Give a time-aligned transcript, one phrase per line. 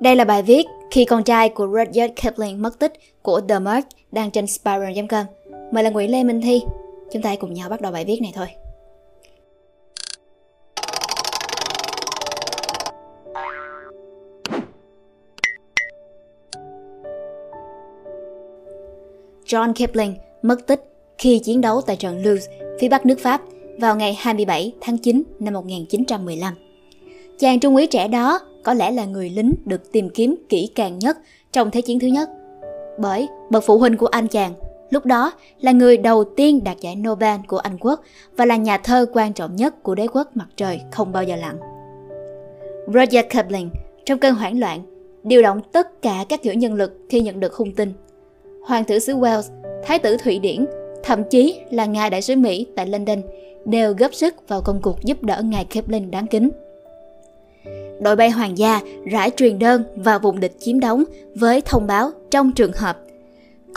[0.00, 2.92] Đây là bài viết khi con trai của Rudyard Kipling mất tích
[3.22, 5.26] của The Mark đang trên Spiral.com.
[5.72, 6.62] Mời là Nguyễn Lê Minh Thi.
[7.12, 8.46] Chúng ta hãy cùng nhau bắt đầu bài viết này thôi.
[19.46, 20.84] John Kipling mất tích
[21.18, 22.38] khi chiến đấu tại trận Luz,
[22.80, 23.40] phía bắc nước Pháp
[23.80, 26.54] vào ngày 27 tháng 9 năm 1915.
[27.38, 30.98] Chàng trung úy trẻ đó có lẽ là người lính được tìm kiếm kỹ càng
[30.98, 31.18] nhất
[31.52, 32.30] trong Thế chiến thứ nhất.
[32.98, 34.52] Bởi bậc phụ huynh của anh chàng
[34.90, 38.02] lúc đó là người đầu tiên đạt giải Nobel của Anh quốc
[38.36, 41.36] và là nhà thơ quan trọng nhất của đế quốc mặt trời không bao giờ
[41.36, 41.58] lặn.
[42.86, 43.70] Roger Kipling
[44.04, 44.80] trong cơn hoảng loạn
[45.22, 47.92] điều động tất cả các kiểu nhân lực khi nhận được hung tin.
[48.66, 49.42] Hoàng tử xứ Wales,
[49.84, 50.66] thái tử Thụy Điển,
[51.02, 53.22] thậm chí là ngài đại sứ Mỹ tại London
[53.64, 56.50] đều góp sức vào công cuộc giúp đỡ ngài Kipling đáng kính
[58.00, 58.80] đội bay hoàng gia
[59.10, 62.98] rải truyền đơn vào vùng địch chiếm đóng với thông báo trong trường hợp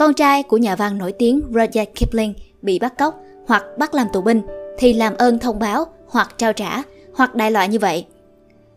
[0.01, 4.07] con trai của nhà văn nổi tiếng Rudyard Kipling bị bắt cóc hoặc bắt làm
[4.13, 4.41] tù binh
[4.77, 8.05] thì làm ơn thông báo hoặc trao trả hoặc đại loại như vậy.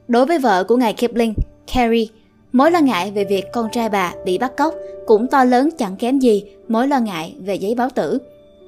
[0.08, 1.34] Đối với vợ của ngài Kipling,
[1.74, 2.06] Carrie,
[2.52, 4.74] mối lo ngại về việc con trai bà bị bắt cóc
[5.06, 8.19] cũng to lớn chẳng kém gì mối lo ngại về giấy báo tử,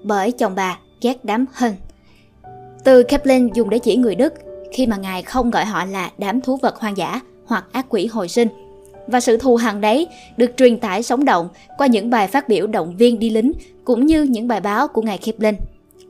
[0.03, 1.75] bởi chồng bà ghét đám hơn.
[2.85, 4.33] Từ Kipling dùng để chỉ người Đức
[4.73, 8.07] khi mà Ngài không gọi họ là đám thú vật hoang dã hoặc ác quỷ
[8.07, 8.49] hồi sinh.
[9.07, 12.67] Và sự thù hằn đấy được truyền tải sống động qua những bài phát biểu
[12.67, 13.53] động viên đi lính
[13.85, 15.57] cũng như những bài báo của Ngài Kipling.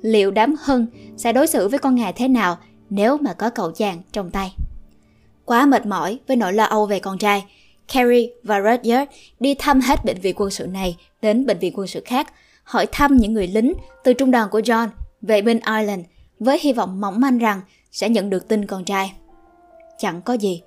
[0.02, 2.58] Liệu đám hân sẽ đối xử với con Ngài thế nào
[2.90, 4.54] nếu mà có cậu chàng trong tay?
[5.44, 7.44] Quá mệt mỏi với nỗi lo âu về con trai,
[7.92, 9.10] Carrie và Rudyard
[9.40, 12.32] đi thăm hết bệnh viện quân sự này đến bệnh viện quân sự khác,
[12.64, 13.72] hỏi thăm những người lính
[14.04, 14.88] từ trung đoàn của John
[15.22, 16.04] về bên Ireland
[16.40, 17.60] với hy vọng mỏng manh rằng
[17.96, 19.12] sẽ nhận được tin con trai.
[19.98, 20.62] Chẳng có gì.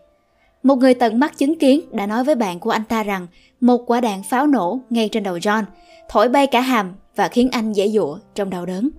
[0.63, 3.27] Một người tận mắt chứng kiến đã nói với bạn của anh ta rằng
[3.61, 5.63] một quả đạn pháo nổ ngay trên đầu John,
[6.09, 8.89] thổi bay cả hàm và khiến anh dễ dụa trong đau đớn.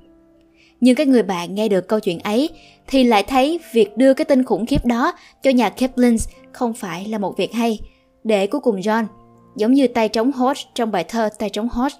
[0.80, 2.50] Nhưng cái người bạn nghe được câu chuyện ấy
[2.86, 5.12] thì lại thấy việc đưa cái tin khủng khiếp đó
[5.42, 6.16] cho nhà Kipling
[6.52, 7.78] không phải là một việc hay.
[8.24, 9.04] Để cuối cùng John,
[9.56, 11.92] giống như tay trống hot trong bài thơ tay trống hot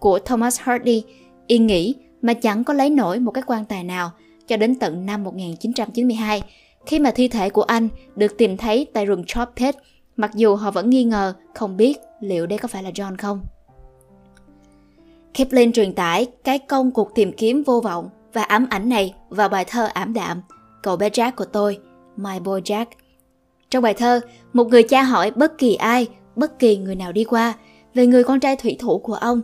[0.00, 1.02] của Thomas Hardy,
[1.46, 4.10] yên nghĩ mà chẳng có lấy nổi một cái quan tài nào
[4.48, 6.42] cho đến tận năm 1992,
[6.86, 9.76] khi mà thi thể của anh được tìm thấy tại rừng Chopet,
[10.16, 13.40] mặc dù họ vẫn nghi ngờ không biết liệu đây có phải là John không.
[15.34, 19.48] Kipling truyền tải cái công cuộc tìm kiếm vô vọng và ám ảnh này vào
[19.48, 20.42] bài thơ ảm đạm
[20.82, 21.78] Cậu bé Jack của tôi,
[22.16, 22.86] My Boy Jack.
[23.70, 24.20] Trong bài thơ,
[24.52, 27.54] một người cha hỏi bất kỳ ai, bất kỳ người nào đi qua
[27.94, 29.40] về người con trai thủy thủ của ông,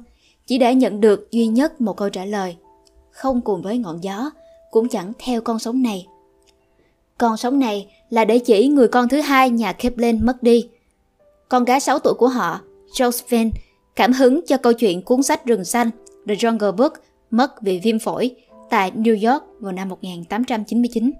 [0.46, 2.56] chỉ để nhận được duy nhất một câu trả lời.
[3.10, 4.30] Không cùng với ngọn gió,
[4.74, 6.06] cũng chẳng theo con sống này.
[7.18, 10.68] Con sống này là để chỉ người con thứ hai nhà Kipling mất đi.
[11.48, 12.60] Con gái 6 tuổi của họ,
[12.92, 13.50] Josephine,
[13.96, 15.90] cảm hứng cho câu chuyện cuốn sách Rừng Xanh
[16.28, 16.92] The Jungle Book
[17.30, 18.34] mất vì viêm phổi
[18.70, 21.12] tại New York vào năm 1899.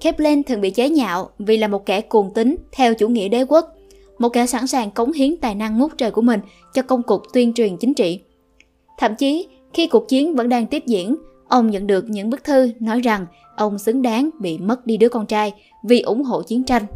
[0.00, 3.44] Kipling thường bị chế nhạo vì là một kẻ cuồng tín theo chủ nghĩa đế
[3.44, 3.76] quốc,
[4.18, 6.40] một kẻ sẵn sàng cống hiến tài năng ngút trời của mình
[6.74, 8.20] cho công cuộc tuyên truyền chính trị.
[8.98, 11.16] Thậm chí, khi cuộc chiến vẫn đang tiếp diễn,
[11.48, 15.08] Ông nhận được những bức thư nói rằng ông xứng đáng bị mất đi đứa
[15.08, 16.86] con trai vì ủng hộ chiến tranh.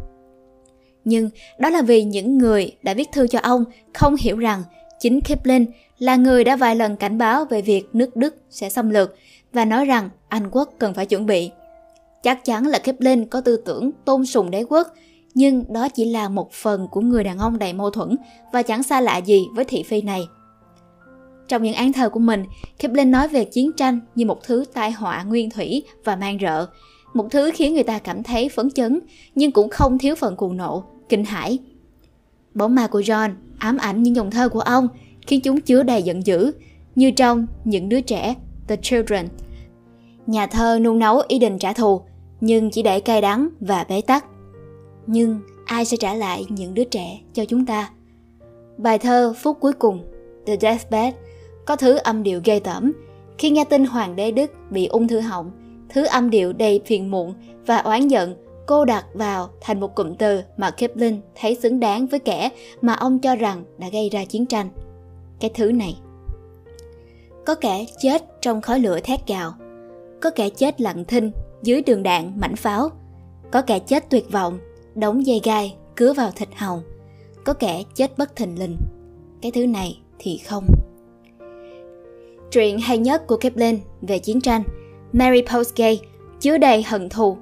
[1.05, 1.29] Nhưng
[1.59, 4.63] đó là vì những người đã viết thư cho ông không hiểu rằng
[4.99, 5.65] chính Kipling
[5.99, 9.15] là người đã vài lần cảnh báo về việc nước Đức sẽ xâm lược
[9.53, 11.51] và nói rằng Anh quốc cần phải chuẩn bị.
[12.23, 14.87] Chắc chắn là Kipling có tư tưởng tôn sùng đế quốc,
[15.33, 18.15] nhưng đó chỉ là một phần của người đàn ông đầy mâu thuẫn
[18.53, 20.27] và chẳng xa lạ gì với thị phi này.
[21.49, 22.43] Trong những án thơ của mình,
[22.79, 26.67] Kipling nói về chiến tranh như một thứ tai họa nguyên thủy và mang rợ,
[27.13, 28.99] một thứ khiến người ta cảm thấy phấn chấn,
[29.35, 31.57] nhưng cũng không thiếu phần cuồng nộ, kinh hãi.
[32.53, 34.87] Bóng ma của John ám ảnh những dòng thơ của ông,
[35.27, 36.51] khiến chúng chứa đầy giận dữ,
[36.95, 38.35] như trong Những đứa trẻ,
[38.67, 39.27] The Children.
[40.27, 42.01] Nhà thơ nung nấu ý định trả thù,
[42.41, 44.25] nhưng chỉ để cay đắng và bế tắc.
[45.07, 47.89] Nhưng ai sẽ trả lại những đứa trẻ cho chúng ta?
[48.77, 50.03] Bài thơ Phút cuối cùng,
[50.45, 51.13] The Deathbed,
[51.69, 52.91] có thứ âm điệu ghê tởm.
[53.37, 55.51] Khi nghe tin hoàng đế Đức bị ung thư họng,
[55.89, 57.33] thứ âm điệu đầy phiền muộn
[57.65, 58.35] và oán giận
[58.67, 62.49] cô đặt vào thành một cụm từ mà Kipling thấy xứng đáng với kẻ
[62.81, 64.69] mà ông cho rằng đã gây ra chiến tranh.
[65.39, 65.99] Cái thứ này.
[67.45, 69.53] Có kẻ chết trong khói lửa thét gào,
[70.21, 71.31] có kẻ chết lặng thinh
[71.63, 72.89] dưới đường đạn mảnh pháo,
[73.51, 74.59] có kẻ chết tuyệt vọng,
[74.95, 76.81] đóng dây gai cứa vào thịt hồng,
[77.45, 78.77] có kẻ chết bất thình lình.
[79.41, 80.78] Cái thứ này thì không.
[82.51, 84.63] Truyện hay nhất của Kipling về chiến tranh,
[85.13, 85.97] Mary Postgate,
[86.39, 87.37] chứa đầy hận thù.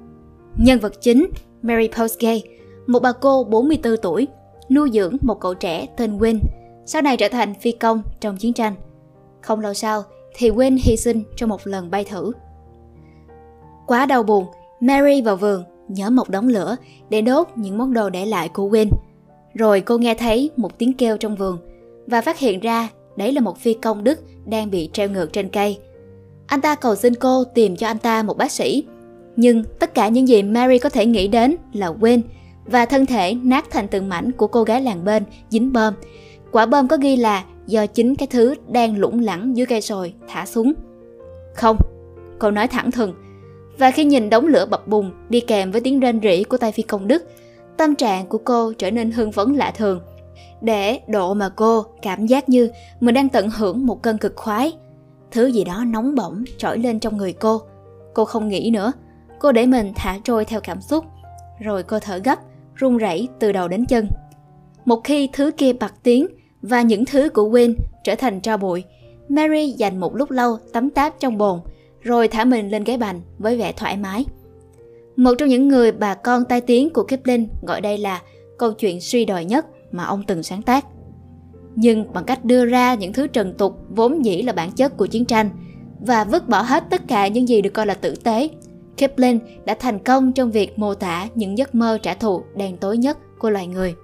[0.56, 1.26] Nhân vật chính,
[1.62, 2.40] Mary Postgate,
[2.86, 4.26] một bà cô 44 tuổi,
[4.70, 6.38] nuôi dưỡng một cậu trẻ tên Win
[6.86, 8.74] sau này trở thành phi công trong chiến tranh.
[9.40, 10.02] Không lâu sau
[10.36, 12.32] thì Win hy sinh trong một lần bay thử.
[13.86, 14.46] Quá đau buồn,
[14.80, 16.76] Mary vào vườn nhớ một đống lửa
[17.10, 18.88] để đốt những món đồ để lại của Win
[19.54, 21.58] Rồi cô nghe thấy một tiếng kêu trong vườn
[22.06, 22.88] và phát hiện ra
[23.18, 25.78] đấy là một phi công Đức đang bị treo ngược trên cây.
[26.46, 28.84] Anh ta cầu xin cô tìm cho anh ta một bác sĩ.
[29.36, 32.22] Nhưng tất cả những gì Mary có thể nghĩ đến là quên
[32.64, 35.94] và thân thể nát thành từng mảnh của cô gái làng bên dính bơm.
[36.52, 40.12] Quả bơm có ghi là do chính cái thứ đang lủng lẳng dưới cây sồi
[40.28, 40.72] thả xuống.
[41.54, 41.76] Không,
[42.38, 43.14] cô nói thẳng thừng.
[43.78, 46.72] Và khi nhìn đống lửa bập bùng đi kèm với tiếng rên rỉ của tay
[46.72, 47.24] phi công Đức,
[47.76, 50.00] tâm trạng của cô trở nên hưng phấn lạ thường.
[50.60, 52.70] Để độ mà cô cảm giác như
[53.00, 54.72] mình đang tận hưởng một cơn cực khoái.
[55.30, 57.60] Thứ gì đó nóng bỏng trỗi lên trong người cô.
[58.14, 58.92] Cô không nghĩ nữa.
[59.38, 61.04] Cô để mình thả trôi theo cảm xúc.
[61.60, 62.38] Rồi cô thở gấp,
[62.74, 64.08] run rẩy từ đầu đến chân.
[64.84, 66.26] Một khi thứ kia bật tiếng
[66.62, 68.84] và những thứ của Win trở thành tro bụi,
[69.28, 71.60] Mary dành một lúc lâu tắm táp trong bồn,
[72.00, 74.24] rồi thả mình lên ghế bành với vẻ thoải mái.
[75.16, 78.22] Một trong những người bà con tai tiếng của Kipling gọi đây là
[78.58, 80.86] câu chuyện suy đồi nhất mà ông từng sáng tác.
[81.74, 85.06] Nhưng bằng cách đưa ra những thứ trần tục vốn dĩ là bản chất của
[85.06, 85.50] chiến tranh
[86.00, 88.48] và vứt bỏ hết tất cả những gì được coi là tử tế,
[88.96, 92.98] Kipling đã thành công trong việc mô tả những giấc mơ trả thù đen tối
[92.98, 93.94] nhất của loài người.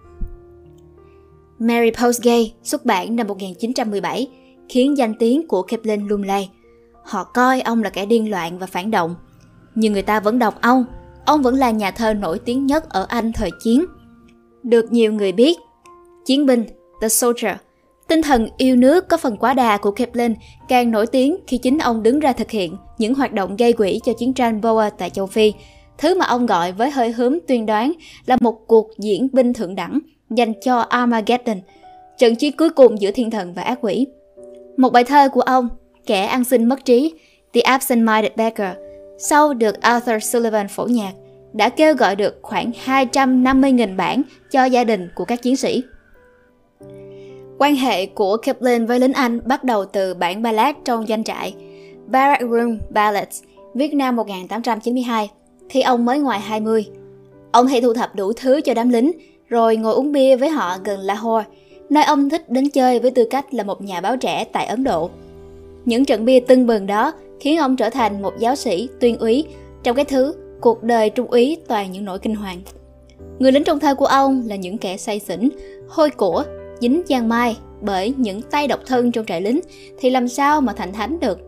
[1.58, 4.28] Mary Postgay xuất bản năm 1917
[4.68, 6.50] khiến danh tiếng của Kipling lung lay.
[7.04, 9.14] Họ coi ông là kẻ điên loạn và phản động.
[9.74, 10.84] Nhưng người ta vẫn đọc ông.
[11.26, 13.84] Ông vẫn là nhà thơ nổi tiếng nhất ở Anh thời chiến.
[14.62, 15.58] Được nhiều người biết.
[16.26, 16.64] Chiến binh,
[17.00, 17.56] The Soldier.
[18.08, 20.34] Tinh thần yêu nước có phần quá đà của Kipling
[20.68, 24.00] càng nổi tiếng khi chính ông đứng ra thực hiện những hoạt động gây quỹ
[24.04, 25.52] cho chiến tranh Boer tại châu Phi,
[25.98, 27.92] thứ mà ông gọi với hơi hướng tuyên đoán
[28.26, 29.98] là một cuộc diễn binh thượng đẳng
[30.30, 31.60] dành cho Armageddon,
[32.18, 34.06] trận chiến cuối cùng giữa thiên thần và ác quỷ.
[34.76, 35.68] Một bài thơ của ông,
[36.06, 37.14] Kẻ ăn xin mất trí,
[37.54, 38.76] The Absent-Minded Beggar,
[39.18, 41.12] sau được Arthur Sullivan phổ nhạc,
[41.52, 45.82] đã kêu gọi được khoảng 250.000 bản cho gia đình của các chiến sĩ.
[47.58, 51.54] Quan hệ của Kipling với lính Anh bắt đầu từ bản ballad trong doanh trại
[52.06, 53.42] Barrack Room Ballads,
[53.74, 55.30] viết năm 1892,
[55.68, 56.86] khi ông mới ngoài 20.
[57.52, 59.12] Ông hay thu thập đủ thứ cho đám lính,
[59.48, 61.44] rồi ngồi uống bia với họ gần Lahore,
[61.90, 64.84] nơi ông thích đến chơi với tư cách là một nhà báo trẻ tại Ấn
[64.84, 65.10] Độ.
[65.84, 69.44] Những trận bia tưng bừng đó khiến ông trở thành một giáo sĩ tuyên úy
[69.82, 72.60] trong cái thứ cuộc đời trung úy toàn những nỗi kinh hoàng.
[73.38, 75.48] Người lính trong thơ của ông là những kẻ say xỉn,
[75.88, 76.44] hôi của,
[76.84, 79.60] dính giang mai bởi những tay độc thân trong trại lính
[79.98, 81.38] thì làm sao mà thành thánh được.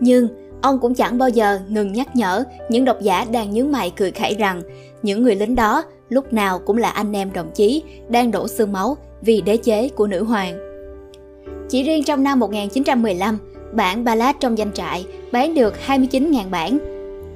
[0.00, 0.28] Nhưng
[0.62, 4.10] ông cũng chẳng bao giờ ngừng nhắc nhở những độc giả đang nhướng mày cười
[4.10, 4.62] khẩy rằng
[5.02, 8.72] những người lính đó lúc nào cũng là anh em đồng chí đang đổ xương
[8.72, 10.58] máu vì đế chế của nữ hoàng.
[11.68, 13.38] Chỉ riêng trong năm 1915,
[13.72, 16.78] bản ballad trong danh trại bán được 29.000 bản.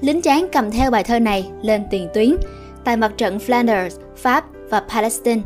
[0.00, 2.36] Lính tráng cầm theo bài thơ này lên tiền tuyến
[2.84, 5.42] tại mặt trận Flanders, Pháp và Palestine.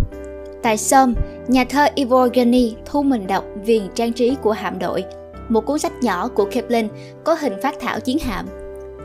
[0.62, 1.14] Tại Somme,
[1.48, 5.04] nhà thơ Ivor Gani thu mình đọc viền trang trí của hạm đội,
[5.48, 6.88] một cuốn sách nhỏ của Kipling
[7.24, 8.46] có hình phát thảo chiến hạm.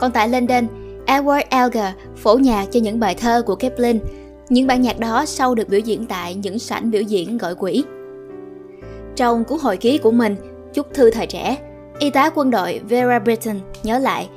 [0.00, 0.66] Còn tại London,
[1.06, 3.98] Edward Elgar phổ nhạc cho những bài thơ của Kipling.
[4.48, 7.84] Những bản nhạc đó sau được biểu diễn tại những sảnh biểu diễn gọi quỹ.
[9.16, 10.36] Trong cuốn hồi ký của mình,
[10.74, 11.56] Chúc thư thời trẻ,
[11.98, 14.28] y tá quân đội Vera Britton nhớ lại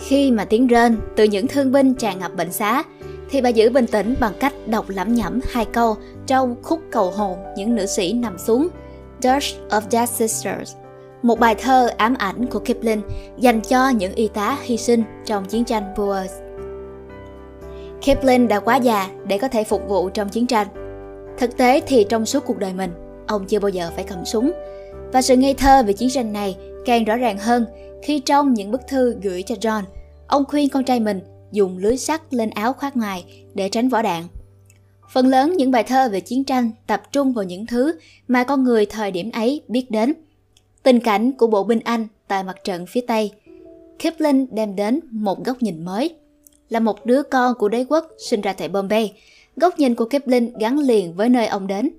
[0.00, 2.82] khi mà tiếng rên từ những thương binh tràn ngập bệnh xá
[3.30, 7.10] thì bà giữ bình tĩnh bằng cách đọc lẩm nhẩm hai câu trong khúc cầu
[7.10, 8.68] hồn những nữ sĩ nằm xuống
[9.20, 10.74] Dirge of Dead Sisters
[11.22, 13.02] một bài thơ ám ảnh của Kipling
[13.38, 16.32] dành cho những y tá hy sinh trong chiến tranh Boers.
[18.02, 20.66] Kipling đã quá già để có thể phục vụ trong chiến tranh.
[21.38, 22.90] Thực tế thì trong suốt cuộc đời mình,
[23.26, 24.52] ông chưa bao giờ phải cầm súng.
[25.12, 27.66] Và sự ngây thơ về chiến tranh này càng rõ ràng hơn
[28.02, 29.82] khi trong những bức thư gửi cho John,
[30.26, 31.20] ông khuyên con trai mình
[31.52, 34.24] dùng lưới sắt lên áo khoác ngoài để tránh vỏ đạn.
[35.12, 38.64] Phần lớn những bài thơ về chiến tranh tập trung vào những thứ mà con
[38.64, 40.12] người thời điểm ấy biết đến–
[40.88, 43.32] Tình cảnh của bộ binh Anh tại mặt trận phía Tây,
[43.98, 46.10] Kipling đem đến một góc nhìn mới.
[46.68, 49.12] Là một đứa con của đế quốc sinh ra tại Bombay,
[49.56, 51.90] góc nhìn của Kipling gắn liền với nơi ông đến.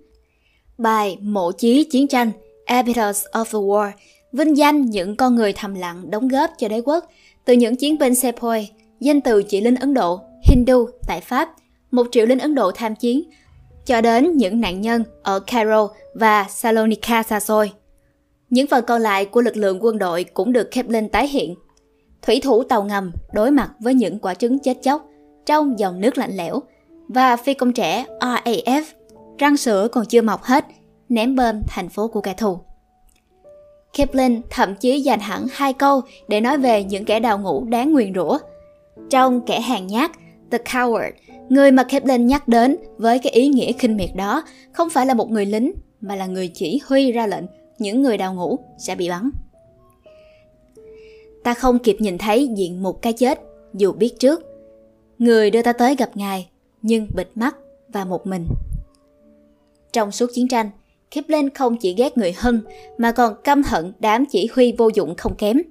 [0.78, 2.32] Bài Mộ chí chiến tranh
[2.66, 3.92] Epitaph of the War
[4.32, 7.10] vinh danh những con người thầm lặng đóng góp cho đế quốc,
[7.46, 11.50] từ những chiến binh Sepoy, danh từ chỉ lính Ấn Độ, Hindu tại Pháp,
[11.92, 13.24] một triệu lính Ấn Độ tham chiến,
[13.86, 17.72] cho đến những nạn nhân ở Cairo và Salonika xa xôi.
[18.50, 21.56] Những phần còn lại của lực lượng quân đội cũng được Kepler tái hiện.
[22.22, 25.06] Thủy thủ tàu ngầm đối mặt với những quả trứng chết chóc
[25.46, 26.62] trong dòng nước lạnh lẽo.
[27.10, 28.84] và phi công trẻ RAF,
[29.38, 30.66] răng sữa còn chưa mọc hết,
[31.10, 32.60] ném bơm thành phố của kẻ thù.
[33.94, 37.94] Kipling thậm chí dành hẳn hai câu để nói về những kẻ đào ngũ đáng
[37.94, 38.38] nguyền rủa.
[39.10, 40.12] Trong kẻ hàng nhát,
[40.52, 41.12] The Coward,
[41.50, 45.14] người mà Kaplan nhắc đến với cái ý nghĩa khinh miệt đó không phải là
[45.14, 47.46] một người lính mà là người chỉ huy ra lệnh
[47.80, 49.30] những người đào ngũ sẽ bị bắn.
[51.44, 53.40] Ta không kịp nhìn thấy diện một cái chết
[53.74, 54.42] dù biết trước.
[55.18, 56.50] Người đưa ta tới gặp ngài
[56.82, 57.56] nhưng bịt mắt
[57.94, 58.46] và một mình.
[59.92, 60.70] Trong suốt chiến tranh,
[61.12, 62.62] Kipling không chỉ ghét người Hân
[62.98, 65.62] mà còn căm hận đám chỉ huy vô dụng không kém.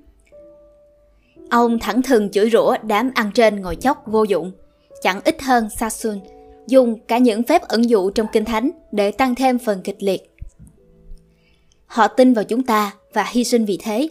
[1.50, 4.52] Ông thẳng thừng chửi rủa đám ăn trên ngồi chóc vô dụng,
[5.02, 6.21] chẳng ít hơn Sasun,
[6.67, 10.35] dùng cả những phép ẩn dụ trong kinh thánh để tăng thêm phần kịch liệt.
[11.87, 14.09] Họ tin vào chúng ta và hy sinh vì thế.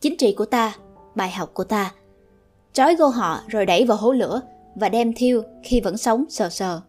[0.00, 0.76] Chính trị của ta,
[1.14, 1.92] bài học của ta.
[2.72, 4.40] Trói gô họ rồi đẩy vào hố lửa
[4.74, 6.80] và đem thiêu khi vẫn sống sờ sờ.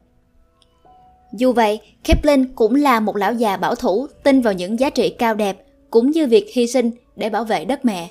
[1.33, 5.09] Dù vậy, Kipling cũng là một lão già bảo thủ tin vào những giá trị
[5.09, 8.09] cao đẹp cũng như việc hy sinh để bảo vệ đất mẹ.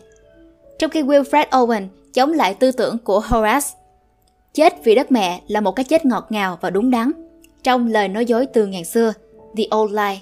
[0.82, 3.68] Trong khi Wilfred Owen chống lại tư tưởng của Horace,
[4.54, 7.12] chết vì đất mẹ là một cái chết ngọt ngào và đúng đắn.
[7.62, 9.12] Trong lời nói dối từ ngàn xưa,
[9.56, 10.20] The Old Lie,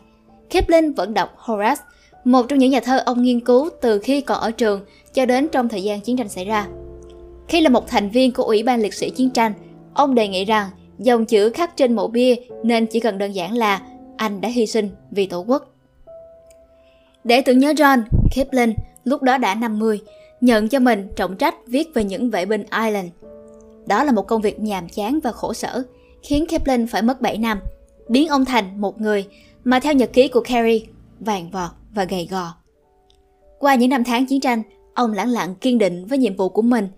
[0.51, 1.83] Kipling vẫn đọc Horace,
[2.25, 4.81] một trong những nhà thơ ông nghiên cứu từ khi còn ở trường
[5.15, 6.67] cho đến trong thời gian chiến tranh xảy ra.
[7.49, 9.53] Khi là một thành viên của Ủy ban liệt sĩ chiến tranh,
[9.95, 13.57] ông đề nghị rằng dòng chữ khắc trên mộ bia nên chỉ cần đơn giản
[13.57, 13.83] là
[14.17, 15.75] anh đã hy sinh vì tổ quốc.
[17.25, 18.03] Để tưởng nhớ John,
[18.35, 18.75] Kipling
[19.05, 20.01] lúc đó đã 50,
[20.41, 23.09] nhận cho mình trọng trách viết về những vệ binh Ireland.
[23.87, 25.83] Đó là một công việc nhàm chán và khổ sở,
[26.23, 27.61] khiến Kipling phải mất 7 năm,
[28.09, 29.27] biến ông thành một người
[29.65, 30.87] mà theo nhật ký của kerry
[31.21, 32.55] vàng vọt và gầy gò.
[33.59, 34.63] Qua những năm tháng chiến tranh,
[34.95, 36.89] ông lẳng lặng kiên định với nhiệm vụ của mình,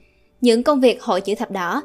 [0.41, 1.83] những công việc hội chữ thập đỏ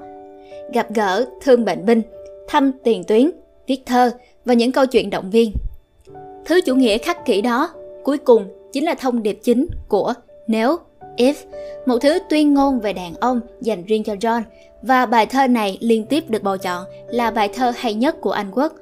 [0.73, 2.01] gặp gỡ, thương bệnh binh,
[2.47, 3.31] thăm tiền tuyến,
[3.67, 4.11] viết thơ
[4.45, 5.51] và những câu chuyện động viên.
[6.45, 7.69] Thứ chủ nghĩa khắc kỷ đó,
[8.03, 10.13] cuối cùng chính là thông điệp chính của
[10.47, 10.77] Nếu,
[11.17, 11.33] If,
[11.85, 14.41] một thứ tuyên ngôn về đàn ông dành riêng cho John
[14.81, 18.31] và bài thơ này liên tiếp được bầu chọn là bài thơ hay nhất của
[18.31, 18.73] Anh Quốc.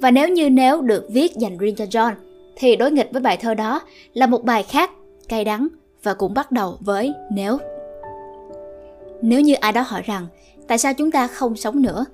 [0.00, 2.12] Và nếu như nếu được viết dành riêng cho John,
[2.56, 3.80] thì đối nghịch với bài thơ đó
[4.14, 4.90] là một bài khác,
[5.28, 5.68] cay đắng
[6.02, 7.58] và cũng bắt đầu với nếu.
[9.22, 10.26] Nếu như ai đó hỏi rằng
[10.66, 12.04] tại sao chúng ta không sống nữa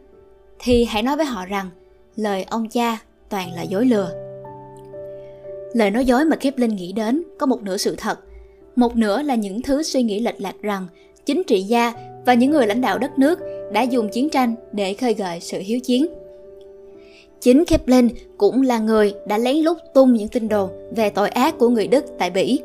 [0.59, 1.71] thì hãy nói với họ rằng
[2.17, 2.99] lời ông cha
[3.29, 4.11] toàn là dối lừa
[5.75, 8.19] lời nói dối mà Kipling linh nghĩ đến có một nửa sự thật
[8.77, 10.87] một nửa là những thứ suy nghĩ lệch lạc rằng
[11.27, 11.93] chính trị gia
[12.27, 13.39] và những người lãnh đạo đất nước
[13.73, 16.07] đã dùng chiến tranh để khơi gợi sự hiếu chiến.
[17.41, 18.05] Chính Kepler
[18.37, 21.87] cũng là người đã lén lút tung những tin đồn về tội ác của người
[21.87, 22.61] Đức tại Bỉ.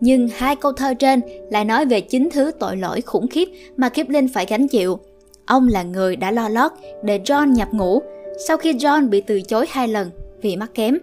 [0.00, 1.20] Nhưng hai câu thơ trên
[1.50, 4.98] lại nói về chính thứ tội lỗi khủng khiếp mà Kipling phải gánh chịu–
[5.46, 6.72] Ông là người đã lo lót
[7.02, 8.02] để John nhập ngũ
[8.48, 10.10] sau khi John bị từ chối hai lần
[10.42, 10.98] vì mắc kém.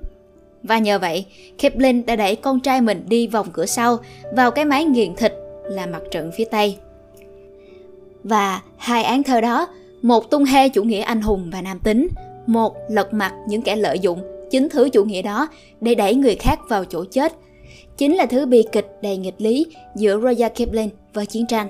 [0.64, 1.26] Và nhờ vậy,
[1.58, 3.98] Kipling đã đẩy con trai mình đi vòng cửa sau
[4.36, 6.78] vào cái máy nghiền thịt là mặt trận phía Tây.
[8.24, 9.68] Và hai án thơ đó,
[10.02, 12.08] một tung hê chủ nghĩa anh hùng và nam tính,
[12.48, 15.48] một lật mặt những kẻ lợi dụng chính thứ chủ nghĩa đó
[15.82, 17.34] để đẩy người khác vào chỗ chết,
[17.98, 21.68] chính là thứ bi kịch đầy nghịch lý giữa Roger Kipling và chiến tranh.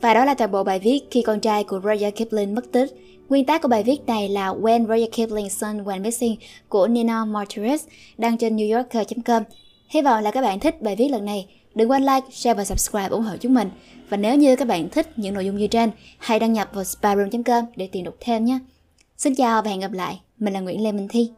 [0.00, 2.90] Và đó là toàn bộ bài viết khi con trai của Roger Kipling mất tích.
[3.32, 6.36] Nguyên tác của bài viết này là When Roger Kipling's Son Went Missing
[6.68, 7.78] của Nina Martinez
[8.18, 9.42] đăng trên newyorker.com.
[9.88, 11.46] Hy vọng là các bạn thích bài viết lần này.
[11.74, 13.70] Đừng quên like, share và subscribe ủng hộ chúng mình.
[14.08, 16.84] Và nếu như các bạn thích những nội dung như trên, hãy đăng nhập vào
[16.84, 18.58] spyroom.com để tìm đọc thêm nhé.
[19.16, 20.20] Xin chào và hẹn gặp lại.
[20.38, 21.30] Mình là Nguyễn Lê Minh Thi.